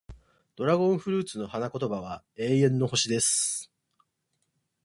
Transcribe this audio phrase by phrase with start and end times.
[0.55, 3.71] ドラゴンフルーツの花言葉は、永遠の星、です。